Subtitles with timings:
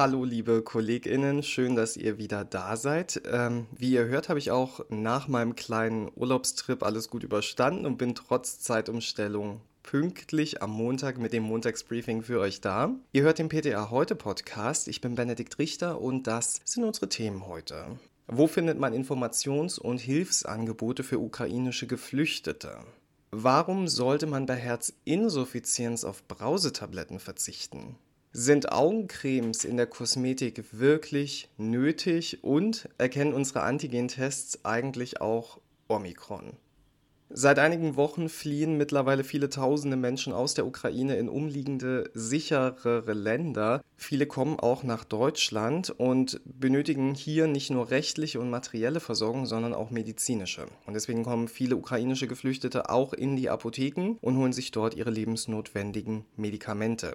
[0.00, 3.20] Hallo, liebe KollegInnen, schön, dass ihr wieder da seid.
[3.32, 7.98] Ähm, wie ihr hört, habe ich auch nach meinem kleinen Urlaubstrip alles gut überstanden und
[7.98, 12.94] bin trotz Zeitumstellung pünktlich am Montag mit dem Montagsbriefing für euch da.
[13.10, 14.86] Ihr hört den PTA Heute Podcast.
[14.86, 17.98] Ich bin Benedikt Richter und das sind unsere Themen heute.
[18.28, 22.84] Wo findet man Informations- und Hilfsangebote für ukrainische Geflüchtete?
[23.32, 27.96] Warum sollte man bei Herzinsuffizienz auf Brausetabletten verzichten?
[28.32, 36.52] Sind Augencremes in der Kosmetik wirklich nötig und erkennen unsere Antigen-Tests eigentlich auch Omikron?
[37.30, 43.82] Seit einigen Wochen fliehen mittlerweile viele tausende Menschen aus der Ukraine in umliegende, sicherere Länder.
[43.96, 49.72] Viele kommen auch nach Deutschland und benötigen hier nicht nur rechtliche und materielle Versorgung, sondern
[49.72, 50.66] auch medizinische.
[50.86, 55.10] Und deswegen kommen viele ukrainische Geflüchtete auch in die Apotheken und holen sich dort ihre
[55.10, 57.14] lebensnotwendigen Medikamente.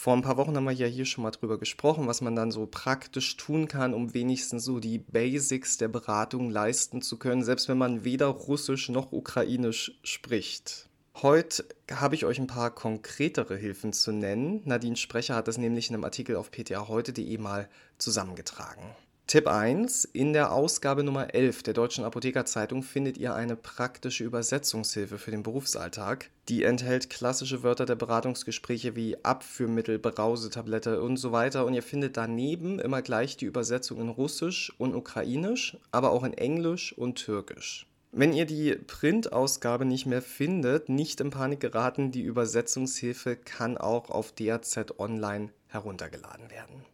[0.00, 2.52] Vor ein paar Wochen haben wir ja hier schon mal drüber gesprochen, was man dann
[2.52, 7.68] so praktisch tun kann, um wenigstens so die Basics der Beratung leisten zu können, selbst
[7.68, 10.88] wenn man weder Russisch noch Ukrainisch spricht.
[11.16, 14.62] Heute habe ich euch ein paar konkretere Hilfen zu nennen.
[14.66, 18.84] Nadine Sprecher hat das nämlich in einem Artikel auf ptaheute.de mal zusammengetragen.
[19.28, 20.06] Tipp 1.
[20.14, 25.42] In der Ausgabe Nummer 11 der Deutschen Apothekerzeitung findet ihr eine praktische Übersetzungshilfe für den
[25.42, 26.30] Berufsalltag.
[26.48, 31.66] Die enthält klassische Wörter der Beratungsgespräche wie Abführmittel, Brausetablette und so weiter.
[31.66, 36.32] Und ihr findet daneben immer gleich die Übersetzung in Russisch und Ukrainisch, aber auch in
[36.32, 37.86] Englisch und Türkisch.
[38.12, 44.08] Wenn ihr die Printausgabe nicht mehr findet, nicht in Panik geraten, die Übersetzungshilfe kann auch
[44.08, 46.86] auf DAZ Online heruntergeladen werden.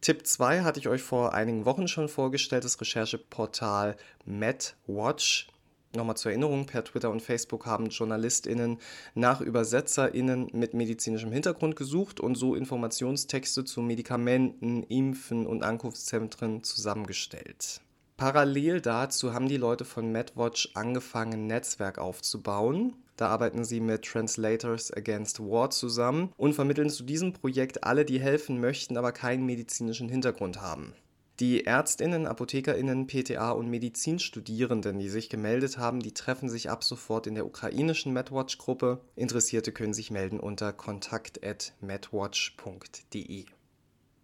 [0.00, 5.48] Tipp 2 hatte ich euch vor einigen Wochen schon vorgestellt, das Rechercheportal MedWatch.
[5.94, 8.78] Nochmal zur Erinnerung, per Twitter und Facebook haben JournalistInnen
[9.14, 17.82] nach ÜbersetzerInnen mit medizinischem Hintergrund gesucht und so Informationstexte zu Medikamenten, Impfen und Ankunftszentren zusammengestellt.
[18.16, 22.94] Parallel dazu haben die Leute von MedWatch angefangen, ein Netzwerk aufzubauen.
[23.20, 28.18] Da arbeiten sie mit Translators Against War zusammen und vermitteln zu diesem Projekt alle, die
[28.18, 30.94] helfen möchten, aber keinen medizinischen Hintergrund haben.
[31.38, 37.26] Die Ärztinnen, Apothekerinnen, PTA und Medizinstudierenden, die sich gemeldet haben, die treffen sich ab sofort
[37.26, 39.02] in der ukrainischen MedWatch-Gruppe.
[39.16, 43.44] Interessierte können sich melden unter kontakt.medwatch.de.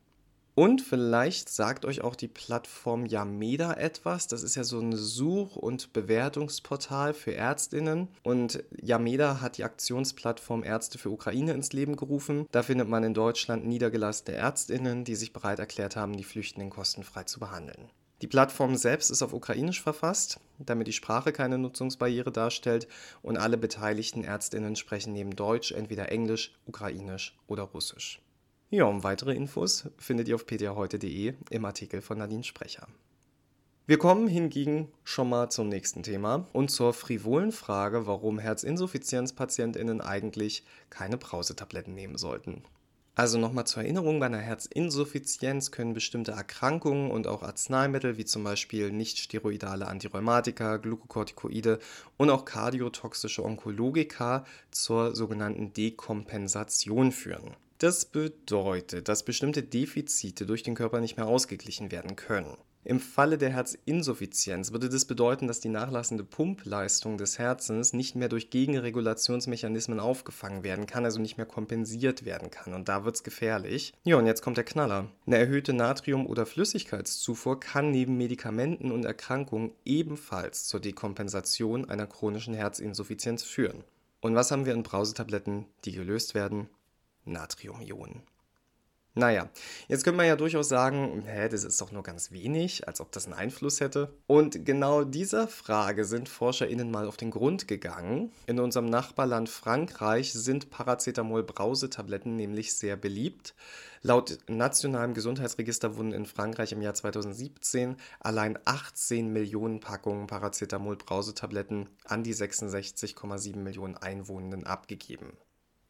[0.60, 4.28] Und vielleicht sagt euch auch die Plattform Yameda etwas.
[4.28, 8.10] Das ist ja so ein Such- und Bewertungsportal für Ärztinnen.
[8.24, 12.46] Und Yameda hat die Aktionsplattform Ärzte für Ukraine ins Leben gerufen.
[12.52, 17.24] Da findet man in Deutschland niedergelassene Ärztinnen, die sich bereit erklärt haben, die Flüchtenden kostenfrei
[17.24, 17.90] zu behandeln.
[18.22, 22.90] Die Plattform selbst ist auf Ukrainisch verfasst, damit die Sprache keine Nutzungsbarriere darstellt
[23.22, 28.22] und alle beteiligten Ärztinnen sprechen neben Deutsch entweder Englisch, Ukrainisch oder Russisch.
[28.72, 32.88] Ja, und weitere Infos findet ihr auf ptaheute.de im Artikel von Nadine Sprecher.
[33.88, 40.64] Wir kommen hingegen schon mal zum nächsten Thema und zur frivolen Frage, warum Herzinsuffizienzpatientinnen eigentlich
[40.92, 42.62] keine Brausetabletten nehmen sollten.
[43.16, 48.44] Also nochmal zur Erinnerung, bei einer Herzinsuffizienz können bestimmte Erkrankungen und auch Arzneimittel wie zum
[48.44, 51.80] Beispiel nicht-steroidale Antirheumatika, Glukokortikoide
[52.18, 57.56] und auch kardiotoxische Onkologika zur sogenannten Dekompensation führen.
[57.80, 62.58] Das bedeutet, dass bestimmte Defizite durch den Körper nicht mehr ausgeglichen werden können.
[62.84, 68.28] Im Falle der Herzinsuffizienz würde das bedeuten, dass die nachlassende Pumpleistung des Herzens nicht mehr
[68.28, 72.74] durch Gegenregulationsmechanismen aufgefangen werden kann, also nicht mehr kompensiert werden kann.
[72.74, 73.94] Und da wird es gefährlich.
[74.04, 75.10] Ja, und jetzt kommt der Knaller.
[75.26, 82.54] Eine erhöhte Natrium- oder Flüssigkeitszufuhr kann neben Medikamenten und Erkrankungen ebenfalls zur Dekompensation einer chronischen
[82.54, 83.86] Herzinsuffizienz führen.
[84.20, 86.68] Und was haben wir in Brausetabletten, die gelöst werden?
[87.26, 88.24] Natriumionen.
[89.16, 89.50] Naja,
[89.88, 93.12] jetzt könnte man ja durchaus sagen, hä, das ist doch nur ganz wenig, als ob
[93.12, 94.14] das einen Einfluss hätte.
[94.28, 98.32] Und genau dieser Frage sind ForscherInnen mal auf den Grund gegangen.
[98.46, 103.56] In unserem Nachbarland Frankreich sind Paracetamol-Brausetabletten nämlich sehr beliebt.
[104.04, 112.24] Laut nationalem Gesundheitsregister wurden in Frankreich im Jahr 2017 allein 18 Millionen Packungen Paracetamol-Brausetabletten an
[112.24, 115.34] die 66,7 Millionen Einwohnenden abgegeben.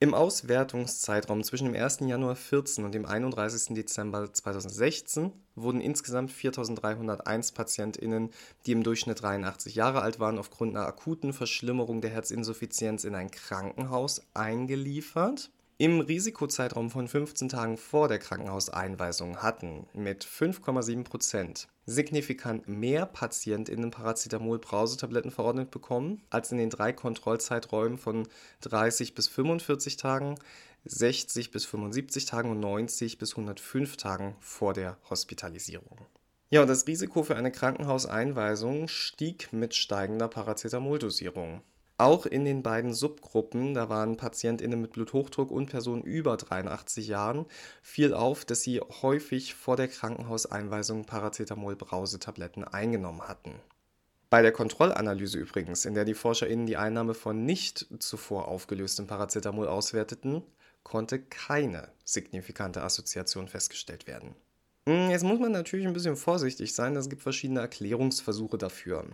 [0.02, 2.00] Im Auswertungszeitraum zwischen dem 1.
[2.06, 3.76] Januar 2014 und dem 31.
[3.76, 8.30] Dezember 2016 wurden insgesamt 4.301 PatientInnen,
[8.66, 13.30] die im Durchschnitt 83 Jahre alt waren, aufgrund einer akuten Verschlimmerung der Herzinsuffizienz in ein
[13.30, 22.68] Krankenhaus eingeliefert im Risikozeitraum von 15 Tagen vor der Krankenhauseinweisung hatten mit 5,7 Prozent signifikant
[22.68, 28.28] mehr PatientInnen Paracetamol-Brausetabletten verordnet bekommen als in den drei Kontrollzeiträumen von
[28.60, 30.36] 30 bis 45 Tagen,
[30.84, 36.06] 60 bis 75 Tagen und 90 bis 105 Tagen vor der Hospitalisierung.
[36.50, 41.62] Ja, und das Risiko für eine Krankenhauseinweisung stieg mit steigender Paracetamoldosierung.
[42.00, 47.46] Auch in den beiden Subgruppen, da waren PatientInnen mit Bluthochdruck und Personen über 83 Jahren,
[47.82, 53.56] fiel auf, dass sie häufig vor der Krankenhauseinweisung Paracetamol-Brausetabletten eingenommen hatten.
[54.30, 59.68] Bei der Kontrollanalyse übrigens, in der die ForscherInnen die Einnahme von nicht zuvor aufgelöstem Paracetamol
[59.68, 60.44] auswerteten,
[60.84, 64.36] konnte keine signifikante Assoziation festgestellt werden.
[64.88, 69.06] Hm, jetzt muss man natürlich ein bisschen vorsichtig sein, es gibt verschiedene Erklärungsversuche dafür.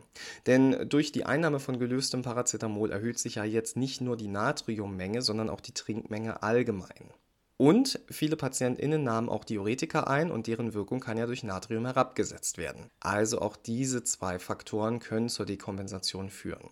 [0.45, 5.21] Denn durch die Einnahme von gelöstem Paracetamol erhöht sich ja jetzt nicht nur die Natriummenge,
[5.21, 7.11] sondern auch die Trinkmenge allgemein.
[7.57, 12.57] Und viele PatientInnen nahmen auch Diuretika ein und deren Wirkung kann ja durch Natrium herabgesetzt
[12.57, 12.89] werden.
[12.99, 16.69] Also auch diese zwei Faktoren können zur Dekompensation führen.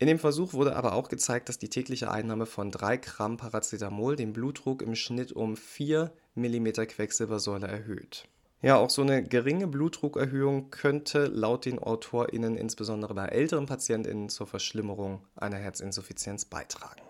[0.00, 4.14] In dem Versuch wurde aber auch gezeigt, dass die tägliche Einnahme von 3 Gramm Paracetamol
[4.14, 8.28] den Blutdruck im Schnitt um 4 mm Quecksilbersäule erhöht.
[8.62, 14.46] Ja, auch so eine geringe Blutdruckerhöhung könnte laut den AutorInnen insbesondere bei älteren PatientInnen zur
[14.46, 17.02] Verschlimmerung einer Herzinsuffizienz beitragen.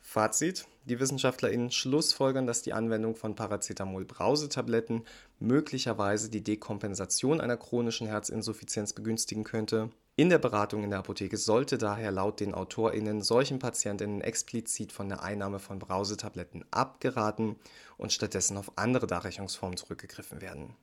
[0.00, 5.04] Fazit: Die WissenschaftlerInnen schlussfolgern, dass die Anwendung von Paracetamol-Brausetabletten
[5.40, 9.90] möglicherweise die Dekompensation einer chronischen Herzinsuffizienz begünstigen könnte
[10.20, 15.08] in der Beratung in der Apotheke sollte daher laut den AutorInnen solchen PatientInnen explizit von
[15.08, 17.56] der Einnahme von Brausetabletten abgeraten
[17.96, 20.76] und stattdessen auf andere Darreichungsformen zurückgegriffen werden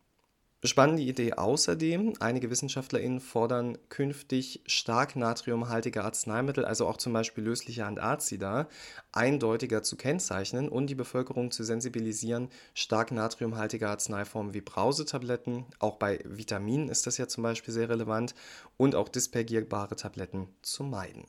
[0.68, 7.86] Spannende Idee außerdem, einige WissenschaftlerInnen fordern künftig stark natriumhaltige Arzneimittel, also auch zum Beispiel lösliche
[7.86, 8.68] Antazida,
[9.12, 16.20] eindeutiger zu kennzeichnen und die Bevölkerung zu sensibilisieren, stark natriumhaltige Arzneiformen wie Brausetabletten, auch bei
[16.26, 18.36] Vitaminen ist das ja zum Beispiel sehr relevant,
[18.78, 21.26] und auch dispergierbare Tabletten zu meiden.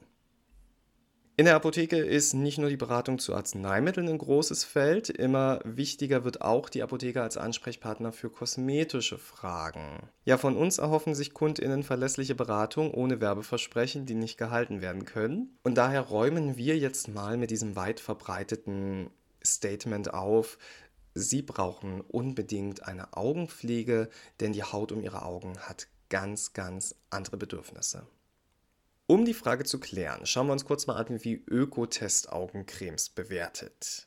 [1.38, 6.24] In der Apotheke ist nicht nur die Beratung zu Arzneimitteln ein großes Feld, immer wichtiger
[6.24, 10.10] wird auch die Apotheke als Ansprechpartner für kosmetische Fragen.
[10.24, 15.56] Ja, von uns erhoffen sich Kundinnen verlässliche Beratung ohne Werbeversprechen, die nicht gehalten werden können.
[15.62, 19.08] Und daher räumen wir jetzt mal mit diesem weit verbreiteten
[19.40, 20.58] Statement auf,
[21.14, 24.08] Sie brauchen unbedingt eine Augenpflege,
[24.40, 28.08] denn die Haut um Ihre Augen hat ganz, ganz andere Bedürfnisse.
[29.10, 34.06] Um die Frage zu klären, schauen wir uns kurz mal an, wie Ökotest Augencremes bewertet.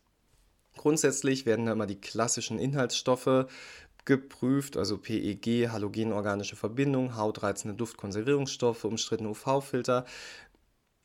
[0.77, 3.47] Grundsätzlich werden da immer die klassischen Inhaltsstoffe
[4.05, 10.05] geprüft, also PEG, halogenorganische Verbindung, hautreizende Duftkonservierungsstoffe, umstrittene UV-Filter.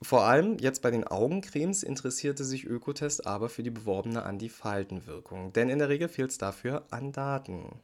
[0.02, 5.70] Vor allem jetzt bei den Augencremes interessierte sich Ökotest aber für die beworbene Anti-Faltenwirkung, denn
[5.70, 7.80] in der Regel fehlt es dafür an Daten.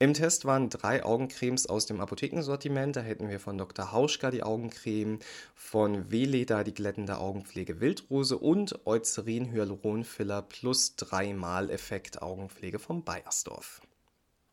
[0.00, 2.94] Im Test waren drei Augencremes aus dem Apothekensortiment.
[2.94, 3.90] Da hätten wir von Dr.
[3.90, 5.18] Hauschka die Augencreme,
[5.56, 11.32] von Weleda die glättende Augenpflege Wildrose und Eucerin Hyaluronfiller plus 3
[11.70, 13.80] Effekt Augenpflege von Bayersdorf.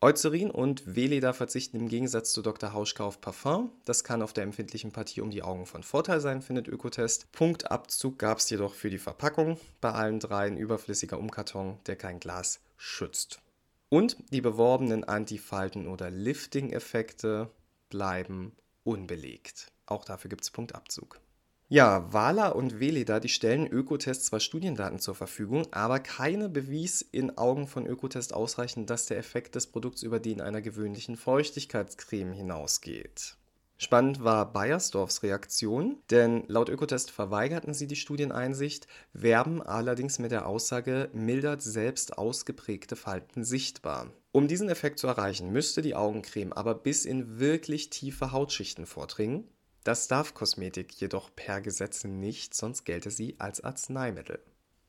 [0.00, 2.72] Eucerin und Weleda verzichten im Gegensatz zu Dr.
[2.72, 3.70] Hauschka auf Parfum.
[3.84, 7.30] Das kann auf der empfindlichen Partie um die Augen von Vorteil sein, findet Ökotest.
[7.30, 9.60] Punktabzug gab es jedoch für die Verpackung.
[9.80, 13.40] Bei allen dreien überflüssiger Umkarton, der kein Glas schützt.
[13.88, 17.50] Und die beworbenen Antifalten- oder Lifting-Effekte
[17.88, 19.72] bleiben unbelegt.
[19.86, 21.20] Auch dafür gibt es Punktabzug.
[21.68, 27.36] Ja, Wala und Veleda, die stellen Ökotest zwar Studiendaten zur Verfügung, aber keine bewies in
[27.36, 33.36] Augen von Ökotest ausreichend, dass der Effekt des Produkts über den einer gewöhnlichen Feuchtigkeitscreme hinausgeht.
[33.78, 40.46] Spannend war Bayersdorfs Reaktion, denn laut Ökotest verweigerten sie die Studieneinsicht, werben allerdings mit der
[40.46, 44.10] Aussage, mildert selbst ausgeprägte Falten sichtbar.
[44.32, 49.48] Um diesen Effekt zu erreichen, müsste die Augencreme aber bis in wirklich tiefe Hautschichten vordringen.
[49.84, 54.40] Das darf Kosmetik jedoch per Gesetz nicht, sonst gelte sie als Arzneimittel.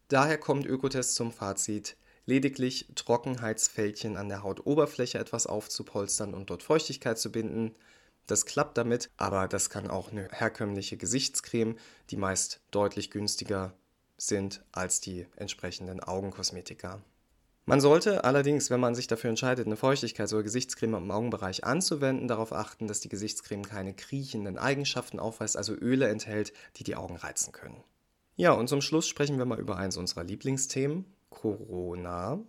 [0.08, 7.20] Daher kommt Ökotest zum Fazit, lediglich Trockenheitsfältchen an der Hautoberfläche etwas aufzupolstern und dort Feuchtigkeit
[7.20, 7.76] zu binden.
[8.28, 11.78] Das klappt damit, aber das kann auch eine herkömmliche Gesichtscreme,
[12.10, 13.74] die meist deutlich günstiger
[14.18, 17.02] sind als die entsprechenden Augenkosmetika.
[17.66, 22.28] Man sollte allerdings, wenn man sich dafür entscheidet, eine Feuchtigkeits- oder Gesichtscreme im Augenbereich anzuwenden,
[22.28, 27.18] darauf achten, dass die Gesichtscreme keine kriechenden Eigenschaften aufweist, also Öle enthält, die die Augen
[27.18, 27.84] reizen können.
[28.36, 32.40] Ja, und zum Schluss sprechen wir mal über eins unserer Lieblingsthemen, Corona.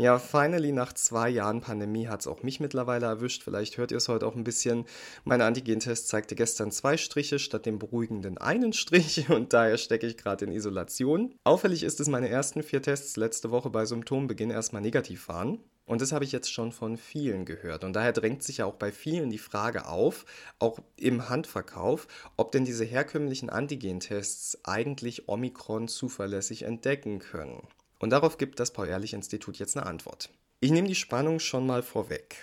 [0.00, 3.42] Ja, finally, nach zwei Jahren Pandemie hat es auch mich mittlerweile erwischt.
[3.42, 4.86] Vielleicht hört ihr es heute auch ein bisschen.
[5.24, 10.16] Mein Antigentest zeigte gestern zwei Striche statt dem beruhigenden einen Strich und daher stecke ich
[10.16, 11.34] gerade in Isolation.
[11.44, 15.58] Auffällig ist, dass meine ersten vier Tests letzte Woche bei Symptombeginn erstmal negativ waren.
[15.84, 17.84] Und das habe ich jetzt schon von vielen gehört.
[17.84, 20.24] Und daher drängt sich ja auch bei vielen die Frage auf,
[20.58, 27.68] auch im Handverkauf, ob denn diese herkömmlichen Antigentests eigentlich Omikron zuverlässig entdecken können.
[28.00, 30.30] Und darauf gibt das Paul-Ehrlich-Institut jetzt eine Antwort.
[30.58, 32.36] Ich nehme die Spannung schon mal vorweg.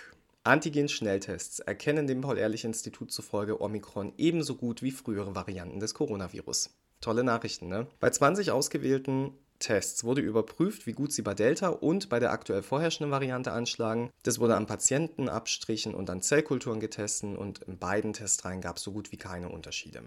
[0.44, 6.70] Antigen-Schnelltests erkennen dem Paul-Ehrlich-Institut zufolge Omikron ebenso gut wie frühere Varianten des Coronavirus.
[7.00, 7.86] Tolle Nachrichten, ne?
[8.00, 12.62] Bei 20 ausgewählten Tests wurde überprüft, wie gut sie bei Delta und bei der aktuell
[12.62, 14.10] vorherrschenden Variante anschlagen.
[14.22, 18.84] Das wurde an Patienten, Abstrichen und an Zellkulturen getestet und in beiden Testreihen gab es
[18.84, 20.02] so gut wie keine Unterschiede.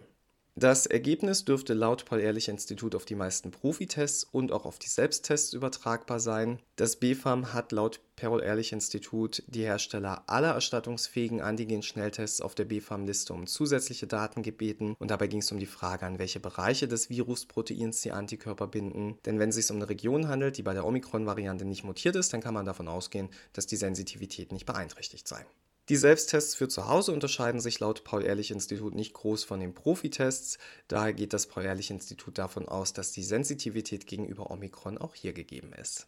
[0.61, 6.19] Das Ergebnis dürfte laut Paul-Ehrlich-Institut auf die meisten Profitests und auch auf die Selbsttests übertragbar
[6.19, 6.59] sein.
[6.75, 14.05] Das BfArM hat laut Paul-Ehrlich-Institut die Hersteller aller erstattungsfähigen Antigen-Schnelltests auf der BfArM-Liste um zusätzliche
[14.05, 18.11] Daten gebeten und dabei ging es um die Frage, an welche Bereiche des Virusproteins die
[18.11, 19.17] Antikörper binden.
[19.25, 22.33] Denn wenn es sich um eine Region handelt, die bei der Omikron-Variante nicht mutiert ist,
[22.33, 25.43] dann kann man davon ausgehen, dass die Sensitivität nicht beeinträchtigt sei.
[25.91, 30.57] Die Selbsttests für zu Hause unterscheiden sich laut Paul-Ehrlich-Institut nicht groß von den Profitests.
[30.87, 36.07] Daher geht das Paul-Ehrlich-Institut davon aus, dass die Sensitivität gegenüber Omikron auch hier gegeben ist.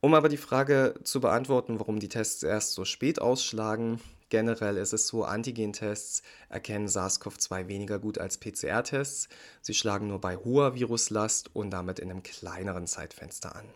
[0.00, 4.92] Um aber die Frage zu beantworten, warum die Tests erst so spät ausschlagen, generell ist
[4.92, 9.28] es so, Antigentests erkennen SARS-CoV-2 weniger gut als PCR-Tests.
[9.60, 13.66] Sie schlagen nur bei hoher Viruslast und damit in einem kleineren Zeitfenster an.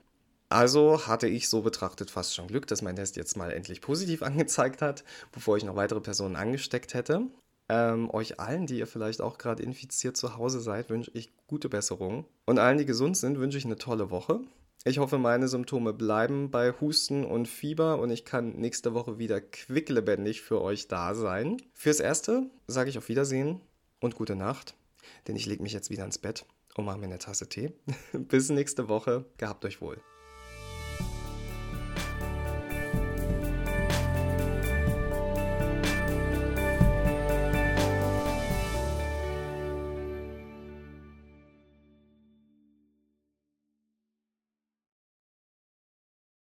[0.51, 4.23] Also hatte ich so betrachtet fast schon Glück, dass mein Test jetzt mal endlich positiv
[4.25, 7.23] angezeigt hat, bevor ich noch weitere Personen angesteckt hätte.
[7.69, 11.69] Ähm, euch allen, die ihr vielleicht auch gerade infiziert zu Hause seid, wünsche ich gute
[11.69, 12.27] Besserung.
[12.47, 14.41] Und allen, die gesund sind, wünsche ich eine tolle Woche.
[14.85, 19.41] Ich hoffe, meine Symptome bleiben bei Husten und Fieber und ich kann nächste Woche wieder
[19.41, 21.59] quicklebendig für euch da sein.
[21.75, 23.61] Fürs Erste sage ich auf Wiedersehen
[24.01, 24.75] und gute Nacht,
[25.29, 27.73] denn ich lege mich jetzt wieder ins Bett und mache mir eine Tasse Tee.
[28.13, 29.27] Bis nächste Woche.
[29.37, 30.01] Gehabt euch wohl.